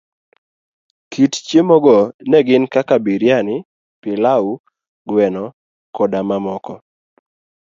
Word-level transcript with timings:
Kit 1.11 1.33
chiemo 1.47 1.75
go 1.83 1.97
ne 2.29 2.39
gin 2.47 2.63
kaka 2.73 2.95
biriani, 3.05 3.55
pilau, 4.01 4.45
gweno 5.07 5.43
koda 5.95 6.19
mamoko. 6.27 6.75